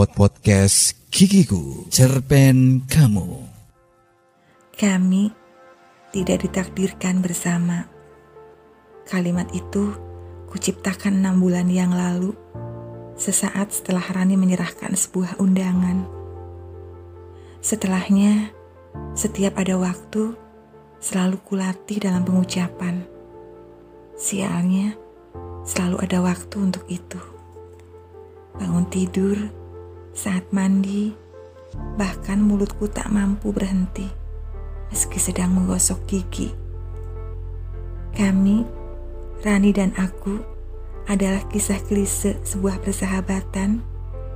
Pod 0.00 0.16
Podcast 0.16 0.96
Gigiku 1.12 1.84
Cerpen 1.92 2.88
Kamu 2.88 3.44
Kami 4.72 5.28
tidak 6.08 6.40
ditakdirkan 6.40 7.20
bersama. 7.20 7.84
Kalimat 9.04 9.52
itu 9.52 9.92
kuciptakan 10.48 11.20
enam 11.20 11.44
bulan 11.44 11.68
yang 11.68 11.92
lalu, 11.92 12.32
sesaat 13.20 13.76
setelah 13.76 14.00
Rani 14.00 14.40
menyerahkan 14.40 14.96
sebuah 14.96 15.36
undangan. 15.36 16.08
Setelahnya, 17.60 18.56
setiap 19.12 19.60
ada 19.60 19.76
waktu, 19.76 20.32
selalu 20.96 21.44
kulatih 21.44 22.00
dalam 22.00 22.24
pengucapan. 22.24 23.04
Sialnya, 24.16 24.96
selalu 25.68 26.00
ada 26.00 26.24
waktu 26.24 26.56
untuk 26.56 26.88
itu. 26.88 27.20
Bangun 28.56 28.88
tidur, 28.88 29.59
saat 30.14 30.46
mandi, 30.50 31.14
bahkan 31.98 32.42
mulutku 32.42 32.90
tak 32.90 33.08
mampu 33.10 33.54
berhenti 33.54 34.20
meski 34.90 35.22
sedang 35.22 35.54
menggosok 35.54 35.98
gigi. 36.10 36.50
Kami, 38.10 38.66
Rani 39.40 39.70
dan 39.70 39.94
aku, 39.96 40.42
adalah 41.06 41.46
kisah 41.48 41.78
klise 41.86 42.36
sebuah 42.42 42.82
persahabatan 42.82 43.80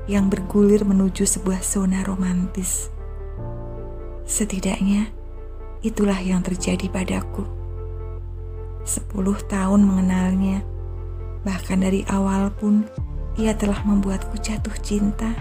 yang 0.06 0.30
bergulir 0.30 0.86
menuju 0.86 1.26
sebuah 1.26 1.60
zona 1.60 2.06
romantis. 2.06 2.88
Setidaknya, 4.24 5.10
itulah 5.84 6.16
yang 6.22 6.40
terjadi 6.40 6.88
padaku. 6.88 7.44
Sepuluh 8.86 9.36
tahun 9.50 9.84
mengenalnya, 9.84 10.64
bahkan 11.42 11.82
dari 11.82 12.06
awal 12.08 12.48
pun 12.54 12.86
ia 13.34 13.52
telah 13.58 13.82
membuatku 13.82 14.38
jatuh 14.38 14.74
cinta. 14.80 15.34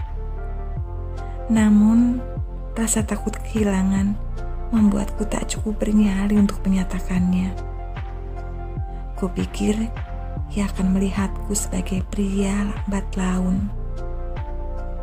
Namun, 1.52 2.24
rasa 2.76 3.04
takut 3.04 3.36
kehilangan 3.36 4.16
membuatku 4.72 5.28
tak 5.28 5.52
cukup 5.52 5.84
bernyali 5.84 6.40
untuk 6.40 6.64
menyatakannya. 6.66 7.54
Kupikir 9.20 9.78
ia 10.54 10.70
akan 10.70 10.98
melihatku 10.98 11.54
sebagai 11.54 12.06
pria 12.14 12.70
lambat 12.70 13.06
laun. 13.18 13.70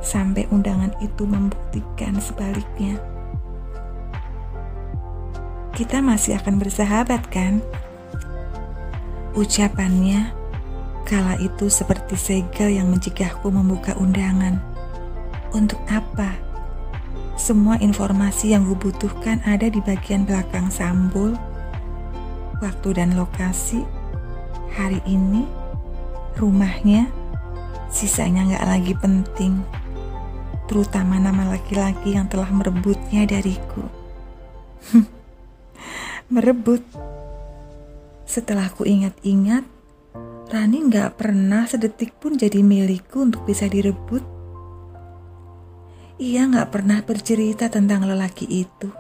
Sampai 0.01 0.49
undangan 0.49 0.95
itu 1.03 1.29
membuktikan 1.29 2.17
sebaliknya. 2.19 2.99
Kita 5.77 6.03
masih 6.03 6.37
akan 6.41 6.61
bersahabat 6.61 7.31
kan? 7.31 7.63
Ucapannya 9.37 10.35
kala 11.07 11.39
itu 11.43 11.67
seperti 11.71 12.15
segel 12.15 12.79
yang 12.79 12.91
mencegahku 12.91 13.51
membuka 13.51 13.95
undangan. 13.99 14.70
Untuk 15.51 15.83
apa? 15.91 16.39
Semua 17.35 17.75
informasi 17.83 18.55
yang 18.55 18.71
gue 18.71 18.79
butuhkan 18.79 19.43
ada 19.43 19.67
di 19.67 19.83
bagian 19.83 20.23
belakang 20.23 20.71
sambul, 20.71 21.35
waktu 22.63 22.89
dan 22.95 23.19
lokasi, 23.19 23.83
hari 24.79 25.03
ini, 25.11 25.43
rumahnya, 26.39 27.11
sisanya 27.91 28.55
gak 28.55 28.67
lagi 28.69 28.95
penting, 28.95 29.59
terutama 30.71 31.19
nama 31.19 31.59
laki-laki 31.59 32.15
yang 32.15 32.31
telah 32.31 32.47
merebutnya 32.55 33.27
dariku. 33.27 33.83
Merebut. 36.33 36.87
Setelah 38.23 38.71
ku 38.71 38.87
ingat-ingat, 38.87 39.67
Rani 40.47 40.79
gak 40.87 41.19
pernah 41.19 41.67
sedetik 41.67 42.15
pun 42.23 42.39
jadi 42.39 42.63
milikku 42.63 43.27
untuk 43.27 43.43
bisa 43.51 43.67
direbut 43.67 44.40
ia 46.21 46.45
nggak 46.45 46.69
pernah 46.69 47.01
bercerita 47.01 47.73
tentang 47.73 48.05
lelaki 48.05 48.45
itu. 48.45 48.93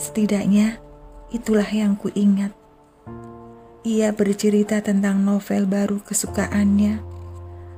Setidaknya 0.00 0.80
itulah 1.28 1.68
yang 1.68 1.92
ku 1.92 2.08
ingat. 2.16 2.56
Ia 3.84 4.16
bercerita 4.16 4.80
tentang 4.80 5.20
novel 5.20 5.68
baru 5.68 6.00
kesukaannya, 6.00 7.04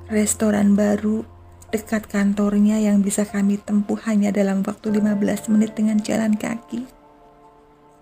restoran 0.07 0.79
baru 0.79 1.27
dekat 1.75 2.07
kantornya 2.07 2.79
yang 2.79 3.03
bisa 3.03 3.27
kami 3.27 3.59
tempuh 3.59 3.99
hanya 4.07 4.31
dalam 4.31 4.63
waktu 4.63 5.03
15 5.03 5.51
menit 5.51 5.75
dengan 5.75 5.99
jalan 5.99 6.39
kaki. 6.39 6.87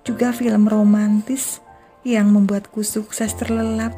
Juga 0.04 0.36
film 0.36 0.68
romantis 0.68 1.64
yang 2.04 2.28
membuatku 2.28 2.84
sukses 2.84 3.32
terlelap 3.40 3.96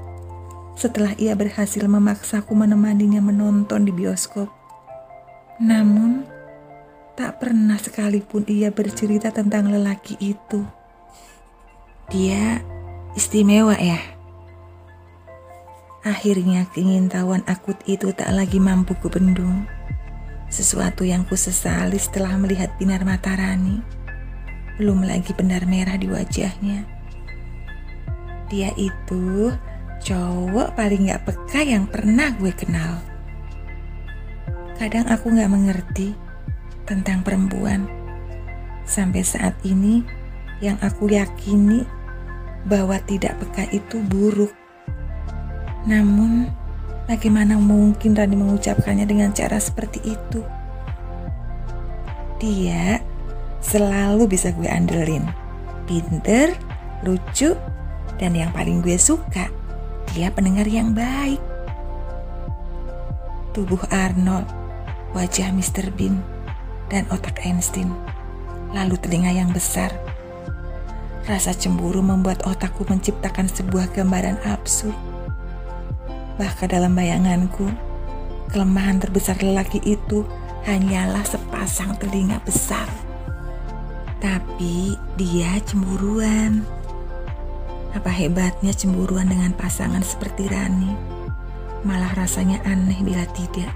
setelah 0.78 1.18
ia 1.18 1.34
berhasil 1.34 1.82
memaksaku 1.82 2.54
menemaninya 2.54 3.18
menonton 3.18 3.88
di 3.88 3.90
bioskop. 3.90 4.46
Namun, 5.58 6.33
Tak 7.14 7.38
pernah 7.38 7.78
sekalipun 7.78 8.42
ia 8.50 8.74
bercerita 8.74 9.30
tentang 9.30 9.70
lelaki 9.70 10.18
itu. 10.18 10.66
Dia 12.10 12.58
istimewa 13.14 13.78
ya. 13.78 14.02
Akhirnya 16.02 16.66
keingintahuan 16.74 17.46
akut 17.46 17.78
itu 17.86 18.10
tak 18.10 18.34
lagi 18.34 18.58
mampu 18.58 18.98
kubendung. 18.98 19.62
Sesuatu 20.50 21.06
yang 21.06 21.22
kusesali 21.22 22.02
setelah 22.02 22.34
melihat 22.34 22.74
binar 22.82 23.06
mata 23.06 23.30
Rani. 23.38 23.78
Belum 24.74 25.06
lagi 25.06 25.30
benar 25.38 25.70
merah 25.70 25.94
di 25.94 26.10
wajahnya. 26.10 26.82
Dia 28.50 28.74
itu 28.74 29.54
cowok 30.02 30.74
paling 30.74 31.14
gak 31.14 31.30
peka 31.30 31.62
yang 31.62 31.86
pernah 31.86 32.34
gue 32.34 32.50
kenal. 32.50 32.98
Kadang 34.82 35.06
aku 35.06 35.30
gak 35.30 35.48
mengerti 35.48 36.23
tentang 36.84 37.24
perempuan. 37.24 37.88
Sampai 38.84 39.24
saat 39.24 39.56
ini, 39.64 40.04
yang 40.60 40.76
aku 40.80 41.10
yakini 41.10 41.84
bahwa 42.64 42.96
tidak 43.04 43.36
peka 43.40 43.68
itu 43.72 44.00
buruk. 44.08 44.52
Namun, 45.84 46.48
bagaimana 47.04 47.60
mungkin 47.60 48.16
Rani 48.16 48.36
mengucapkannya 48.36 49.04
dengan 49.04 49.32
cara 49.36 49.60
seperti 49.60 50.00
itu? 50.04 50.40
Dia 52.40 53.00
selalu 53.60 54.28
bisa 54.28 54.52
gue 54.52 54.68
andelin. 54.68 55.24
Pinter, 55.84 56.56
lucu, 57.04 57.52
dan 58.16 58.32
yang 58.32 58.52
paling 58.56 58.80
gue 58.80 58.96
suka, 58.96 59.52
dia 60.16 60.32
pendengar 60.32 60.64
yang 60.64 60.96
baik. 60.96 61.40
Tubuh 63.52 63.84
Arnold, 63.92 64.48
wajah 65.12 65.52
Mr. 65.52 65.92
Bean, 65.92 66.18
dan 66.92 67.08
otak 67.08 67.40
Einstein, 67.44 67.92
lalu 68.72 68.98
telinga 69.00 69.32
yang 69.32 69.50
besar. 69.52 69.92
Rasa 71.24 71.56
cemburu 71.56 72.04
membuat 72.04 72.44
otakku 72.44 72.84
menciptakan 72.84 73.48
sebuah 73.48 73.88
gambaran 73.96 74.36
absurd. 74.44 74.96
Bahkan 76.36 76.68
dalam 76.68 76.92
bayanganku, 76.92 77.70
kelemahan 78.52 79.00
terbesar 79.00 79.40
lelaki 79.40 79.80
itu 79.86 80.26
hanyalah 80.68 81.24
sepasang 81.24 81.96
telinga 81.96 82.36
besar. 82.44 82.84
Tapi 84.20 84.96
dia 85.16 85.56
cemburuan. 85.64 86.64
Apa 87.94 88.10
hebatnya 88.10 88.74
cemburuan 88.74 89.30
dengan 89.30 89.54
pasangan 89.54 90.02
seperti 90.02 90.50
Rani? 90.50 90.92
Malah 91.86 92.12
rasanya 92.16 92.58
aneh 92.66 93.00
bila 93.04 93.22
tidak. 93.32 93.70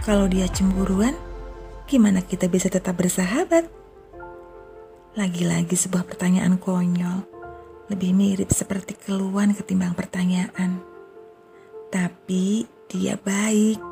Kalau 0.00 0.30
dia 0.30 0.48
cemburuan, 0.48 1.12
gimana 1.90 2.22
kita 2.22 2.46
bisa 2.46 2.70
tetap 2.70 2.94
bersahabat? 3.02 3.66
Lagi-lagi 5.18 5.74
sebuah 5.74 6.06
pertanyaan 6.06 6.54
konyol, 6.54 7.26
lebih 7.90 8.14
mirip 8.14 8.54
seperti 8.54 8.94
keluhan 8.94 9.50
ketimbang 9.58 9.98
pertanyaan. 9.98 10.78
Tapi 11.90 12.62
dia 12.86 13.18
baik. 13.18 13.82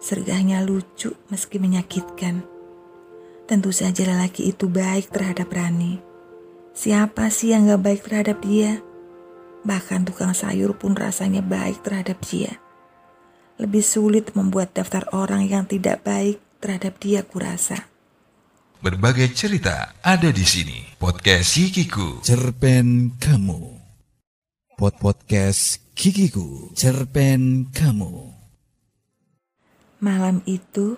Sergahnya 0.00 0.64
lucu 0.64 1.12
meski 1.28 1.60
menyakitkan. 1.60 2.40
Tentu 3.44 3.68
saja 3.68 4.08
lelaki 4.08 4.48
itu 4.48 4.72
baik 4.72 5.12
terhadap 5.12 5.52
Rani. 5.52 6.00
Siapa 6.72 7.28
sih 7.28 7.52
yang 7.52 7.68
gak 7.68 7.84
baik 7.84 8.00
terhadap 8.08 8.40
dia? 8.40 8.80
Bahkan 9.60 10.08
tukang 10.08 10.32
sayur 10.32 10.72
pun 10.72 10.96
rasanya 10.96 11.44
baik 11.44 11.84
terhadap 11.84 12.16
dia. 12.24 12.56
Lebih 13.60 13.84
sulit 13.84 14.32
membuat 14.32 14.72
daftar 14.72 15.04
orang 15.12 15.44
yang 15.44 15.68
tidak 15.68 16.00
baik 16.00 16.47
terhadap 16.58 16.98
dia 16.98 17.22
kurasa. 17.22 17.86
Berbagai 18.78 19.34
cerita 19.34 19.98
ada 20.06 20.30
di 20.30 20.46
sini. 20.46 20.78
Podcast 21.02 21.58
Kikiku. 21.58 22.22
Cerpen 22.22 23.18
kamu. 23.18 23.74
Pod 24.78 24.94
podcast 25.02 25.82
Kikiku. 25.98 26.70
Cerpen 26.78 27.74
kamu. 27.74 28.38
Malam 29.98 30.46
itu 30.46 30.94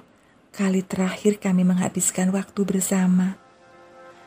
kali 0.53 0.85
terakhir 0.85 1.41
kami 1.41 1.65
menghabiskan 1.65 2.29
waktu 2.37 2.69
bersama. 2.69 3.41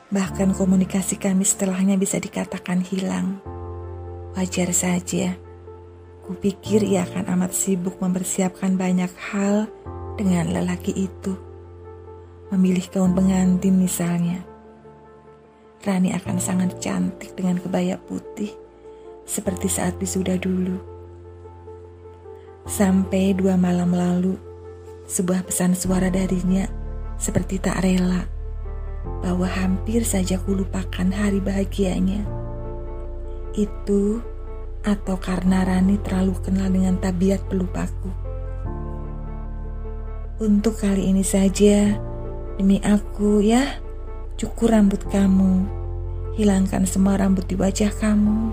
Bahkan 0.10 0.58
komunikasi 0.58 1.22
kami 1.22 1.46
setelahnya 1.46 1.94
bisa 1.94 2.18
dikatakan 2.18 2.82
hilang. 2.82 3.38
Wajar 4.34 4.74
saja. 4.74 5.38
Kupikir 6.26 6.82
ia 6.82 7.06
akan 7.06 7.30
amat 7.38 7.54
sibuk 7.54 8.02
mempersiapkan 8.02 8.74
banyak 8.74 9.14
hal 9.30 9.70
dengan 10.18 10.50
lelaki 10.50 10.94
itu. 10.94 11.34
Memilih 12.54 12.86
gaun 12.94 13.18
pengantin 13.18 13.78
misalnya. 13.82 14.46
Rani 15.84 16.16
akan 16.16 16.38
sangat 16.40 16.80
cantik 16.80 17.36
dengan 17.36 17.60
kebaya 17.60 18.00
putih 18.00 18.56
seperti 19.28 19.68
saat 19.68 20.00
wisuda 20.00 20.40
dulu. 20.40 20.80
Sampai 22.64 23.36
dua 23.36 23.60
malam 23.60 23.92
lalu, 23.92 24.40
sebuah 25.12 25.44
pesan 25.44 25.76
suara 25.76 26.08
darinya 26.08 26.64
seperti 27.20 27.60
tak 27.60 27.84
rela 27.84 28.24
bahwa 29.20 29.44
hampir 29.44 30.08
saja 30.08 30.40
kulupakan 30.40 31.12
hari 31.12 31.44
bahagianya. 31.44 32.24
Itu 33.52 34.24
atau 34.84 35.20
karena 35.20 35.68
Rani 35.68 36.00
terlalu 36.00 36.36
kenal 36.44 36.72
dengan 36.72 36.96
tabiat 37.00 37.44
pelupaku. 37.52 38.23
Untuk 40.44 40.76
kali 40.84 41.08
ini 41.08 41.24
saja, 41.24 41.96
demi 42.60 42.76
aku 42.84 43.40
ya, 43.40 43.80
cukur 44.36 44.76
rambut 44.76 45.00
kamu, 45.08 45.64
hilangkan 46.36 46.84
semua 46.84 47.16
rambut 47.16 47.48
di 47.48 47.56
wajah 47.56 47.88
kamu. 47.96 48.52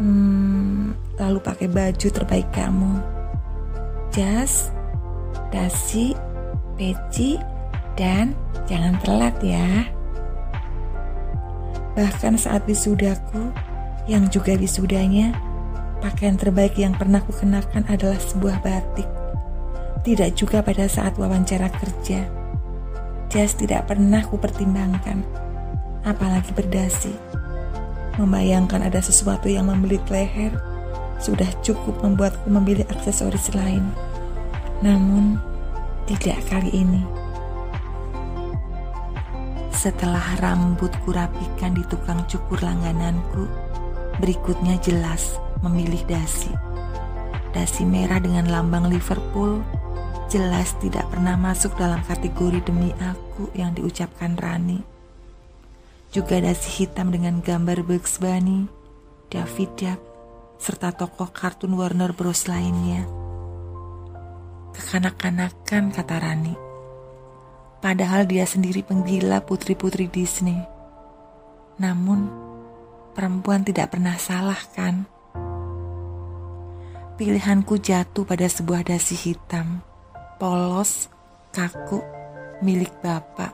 Hmm, 0.00 0.96
lalu 1.20 1.44
pakai 1.44 1.68
baju 1.68 2.08
terbaik 2.08 2.48
kamu. 2.56 3.04
Jas, 4.16 4.72
dasi, 5.52 6.16
peci, 6.80 7.36
dan 7.92 8.32
jangan 8.64 8.96
telat 9.04 9.36
ya. 9.44 9.92
Bahkan 12.00 12.40
saat 12.40 12.64
wisudaku, 12.64 13.52
yang 14.08 14.24
juga 14.32 14.56
wisudanya, 14.56 15.36
pakaian 16.00 16.40
terbaik 16.40 16.80
yang 16.80 16.96
pernah 16.96 17.20
kukenakan 17.20 17.84
adalah 17.92 18.16
sebuah 18.16 18.64
batik. 18.64 19.21
Tidak 20.02 20.34
juga 20.34 20.66
pada 20.66 20.90
saat 20.90 21.14
wawancara 21.14 21.70
kerja. 21.70 22.26
Jas 23.30 23.54
tidak 23.54 23.86
pernah 23.86 24.18
kupertimbangkan, 24.26 25.22
apalagi 26.02 26.50
berdasi. 26.50 27.14
Membayangkan 28.18 28.82
ada 28.82 28.98
sesuatu 28.98 29.46
yang 29.46 29.70
membelit 29.70 30.02
leher, 30.10 30.50
sudah 31.22 31.46
cukup 31.62 32.02
membuatku 32.02 32.50
memilih 32.50 32.82
aksesoris 32.90 33.54
lain. 33.54 33.86
Namun, 34.82 35.38
tidak 36.10 36.42
kali 36.50 36.74
ini. 36.74 37.06
Setelah 39.70 40.42
rambut 40.42 40.90
kurapikan 41.06 41.78
di 41.78 41.86
tukang 41.86 42.26
cukur 42.26 42.58
langgananku, 42.58 43.46
berikutnya 44.18 44.82
jelas 44.82 45.38
memilih 45.62 46.02
dasi. 46.10 46.50
Dasi 47.54 47.86
merah 47.86 48.18
dengan 48.18 48.50
lambang 48.50 48.90
Liverpool 48.90 49.62
jelas 50.32 50.72
tidak 50.80 51.12
pernah 51.12 51.36
masuk 51.36 51.76
dalam 51.76 52.00
kategori 52.08 52.64
demi 52.64 52.88
aku 52.96 53.52
yang 53.52 53.76
diucapkan 53.76 54.32
Rani. 54.40 54.80
Juga 56.08 56.40
dasi 56.40 56.80
hitam 56.80 57.12
dengan 57.12 57.44
gambar 57.44 57.84
Bugs 57.84 58.16
Bunny, 58.16 58.64
David 59.28 59.76
Duck, 59.76 60.00
serta 60.56 60.96
tokoh 60.96 61.28
kartun 61.28 61.76
Warner 61.76 62.16
Bros 62.16 62.48
lainnya. 62.48 63.04
Kekanak-kanakan 64.72 65.92
kata 65.92 66.16
Rani 66.16 66.56
Padahal 67.84 68.24
dia 68.24 68.48
sendiri 68.48 68.80
penggila 68.80 69.44
putri-putri 69.44 70.08
Disney. 70.08 70.56
Namun, 71.76 72.30
perempuan 73.12 73.68
tidak 73.68 73.92
pernah 73.92 74.16
salah 74.16 74.60
kan? 74.72 75.04
Pilihanku 77.20 77.76
jatuh 77.82 78.24
pada 78.24 78.46
sebuah 78.46 78.86
dasi 78.86 79.18
hitam, 79.18 79.82
polos, 80.36 81.08
kaku, 81.50 82.00
milik 82.62 82.92
bapak. 83.02 83.52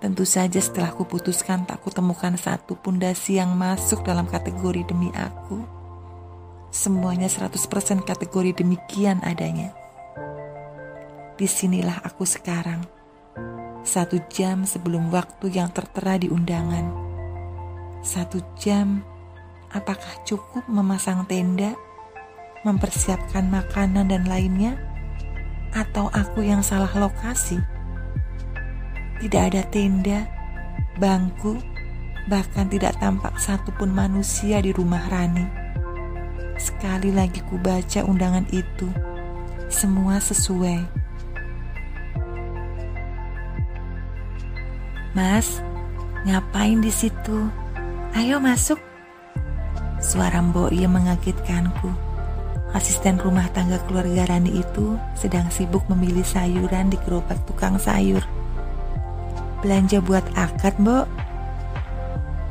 Tentu 0.00 0.28
saja 0.28 0.60
setelah 0.60 0.92
kuputuskan 0.92 1.64
tak 1.64 1.80
kutemukan 1.80 2.36
satu 2.36 2.76
pun 2.76 3.00
dasi 3.00 3.40
yang 3.40 3.56
masuk 3.56 4.04
dalam 4.04 4.28
kategori 4.28 4.84
demi 4.84 5.08
aku. 5.16 5.64
Semuanya 6.74 7.30
100% 7.30 8.02
kategori 8.04 8.50
demikian 8.60 9.22
adanya. 9.24 9.72
Di 11.34 11.46
sinilah 11.48 12.04
aku 12.04 12.28
sekarang 12.28 12.84
satu 13.84 14.16
jam 14.32 14.64
sebelum 14.64 15.12
waktu 15.12 15.52
yang 15.52 15.68
tertera 15.68 16.16
di 16.16 16.32
undangan. 16.32 16.88
Satu 18.00 18.40
jam, 18.56 19.04
apakah 19.72 20.24
cukup 20.24 20.64
memasang 20.68 21.28
tenda, 21.28 21.76
mempersiapkan 22.64 23.44
makanan 23.48 24.08
dan 24.08 24.24
lainnya, 24.24 24.80
atau 25.74 26.08
aku 26.14 26.46
yang 26.46 26.62
salah 26.62 26.90
lokasi? 26.94 27.58
Tidak 29.18 29.42
ada 29.42 29.66
tenda, 29.68 30.24
bangku, 31.02 31.58
bahkan 32.30 32.70
tidak 32.70 32.94
tampak 33.02 33.34
satupun 33.36 33.90
manusia 33.90 34.62
di 34.62 34.70
rumah 34.70 35.02
Rani. 35.10 35.44
Sekali 36.54 37.10
lagi 37.10 37.42
ku 37.44 37.58
baca 37.58 38.06
undangan 38.06 38.46
itu, 38.54 38.86
semua 39.66 40.22
sesuai 40.22 41.04
Mas, 45.14 45.62
ngapain 46.26 46.82
di 46.82 46.90
situ? 46.90 47.46
Ayo 48.18 48.42
masuk. 48.42 48.82
Suara 50.02 50.42
Mbok 50.42 50.74
Ia 50.74 50.90
mengagetkanku. 50.90 52.03
Asisten 52.74 53.22
rumah 53.22 53.46
tangga 53.54 53.78
keluarga 53.86 54.26
Rani 54.26 54.58
itu 54.58 54.98
sedang 55.14 55.46
sibuk 55.46 55.86
memilih 55.86 56.26
sayuran 56.26 56.90
di 56.90 56.98
gerobak 57.06 57.38
tukang 57.46 57.78
sayur. 57.78 58.26
Belanja 59.62 60.02
buat 60.02 60.26
akad, 60.34 60.82
Mbok. 60.82 61.06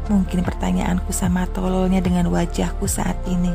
Mungkin 0.08 0.48
pertanyaanku 0.48 1.12
sama 1.12 1.44
tololnya 1.52 2.00
dengan 2.00 2.32
wajahku 2.32 2.88
saat 2.88 3.20
ini. 3.28 3.52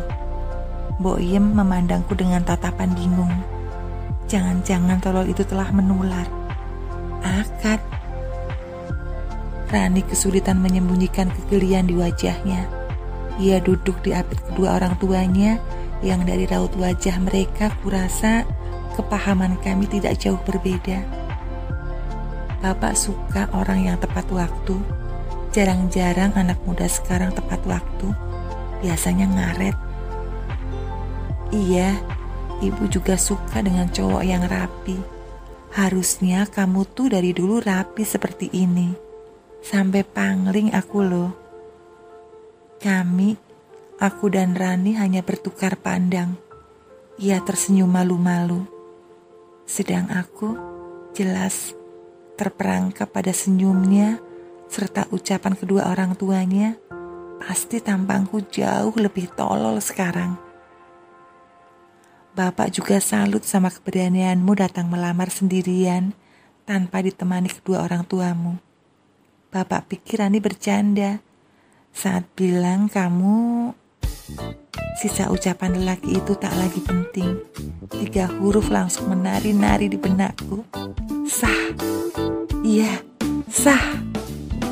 Mbok 1.00 1.18
Iem 1.24 1.56
memandangku 1.56 2.12
dengan 2.12 2.44
tatapan 2.44 2.92
bingung. 2.92 3.32
Jangan-jangan 4.28 5.00
tolol 5.00 5.24
itu 5.24 5.48
telah 5.48 5.72
menular. 5.72 6.28
Akad 7.24 7.80
Rani 9.72 10.04
kesulitan 10.04 10.60
menyembunyikan 10.60 11.32
kegelian 11.32 11.88
di 11.88 11.96
wajahnya. 11.96 12.68
Ia 13.40 13.56
duduk 13.64 14.04
di 14.04 14.12
apit 14.12 14.36
kedua 14.52 14.76
orang 14.76 15.00
tuanya 15.00 15.56
yang 16.04 16.22
dari 16.22 16.46
raut 16.46 16.70
wajah 16.78 17.18
mereka 17.18 17.74
kurasa 17.82 18.46
kepahaman 18.94 19.58
kami 19.62 19.86
tidak 19.86 20.18
jauh 20.18 20.38
berbeda. 20.42 21.02
Bapak 22.58 22.98
suka 22.98 23.46
orang 23.54 23.86
yang 23.86 23.96
tepat 24.02 24.26
waktu. 24.34 24.74
Jarang-jarang 25.54 26.34
anak 26.34 26.58
muda 26.66 26.90
sekarang 26.90 27.30
tepat 27.30 27.62
waktu. 27.64 28.10
Biasanya 28.82 29.26
ngaret. 29.30 29.76
Iya, 31.54 31.96
ibu 32.58 32.84
juga 32.90 33.14
suka 33.14 33.62
dengan 33.62 33.86
cowok 33.88 34.22
yang 34.26 34.42
rapi. 34.44 34.98
Harusnya 35.72 36.50
kamu 36.50 36.82
tuh 36.92 37.14
dari 37.14 37.30
dulu 37.30 37.62
rapi 37.62 38.02
seperti 38.02 38.50
ini 38.50 39.08
sampai 39.62 40.02
pangling 40.02 40.74
aku 40.74 40.98
loh. 41.02 41.30
Kami, 42.78 43.47
aku 43.98 44.30
dan 44.30 44.54
Rani 44.54 44.94
hanya 44.94 45.26
bertukar 45.26 45.74
pandang. 45.78 46.38
Ia 47.18 47.42
tersenyum 47.42 47.90
malu-malu. 47.90 48.62
Sedang 49.66 50.06
aku 50.14 50.54
jelas 51.12 51.74
terperangkap 52.38 53.10
pada 53.10 53.34
senyumnya 53.34 54.22
serta 54.70 55.10
ucapan 55.10 55.58
kedua 55.58 55.90
orang 55.90 56.14
tuanya. 56.14 56.78
Pasti 57.38 57.82
tampangku 57.82 58.46
jauh 58.50 58.94
lebih 58.94 59.30
tolol 59.34 59.82
sekarang. 59.82 60.38
Bapak 62.38 62.70
juga 62.70 63.02
salut 63.02 63.42
sama 63.42 63.66
keberanianmu 63.66 64.54
datang 64.54 64.86
melamar 64.86 65.26
sendirian 65.26 66.14
tanpa 66.62 67.02
ditemani 67.02 67.50
kedua 67.50 67.82
orang 67.82 68.06
tuamu. 68.06 68.62
Bapak 69.50 69.90
pikir 69.90 70.22
Rani 70.22 70.38
bercanda 70.38 71.18
saat 71.90 72.30
bilang 72.38 72.86
kamu 72.86 73.74
Sisa 74.98 75.30
ucapan 75.30 75.78
lelaki 75.78 76.18
itu 76.18 76.32
tak 76.36 76.52
lagi 76.58 76.82
penting. 76.82 77.38
Tiga 77.88 78.28
huruf 78.38 78.68
langsung 78.68 79.10
menari-nari 79.10 79.86
di 79.86 79.98
benakku. 79.98 80.66
Sah. 81.24 81.74
Iya, 82.66 83.00
sah. 83.46 83.98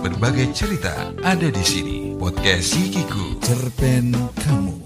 Berbagai 0.03 0.51
cerita 0.55 1.15
ada 1.23 1.49
di 1.51 1.65
sini. 1.65 1.97
Podcast 2.19 2.75
Sikiku. 2.75 3.39
Cerpen 3.43 4.15
kamu. 4.43 4.86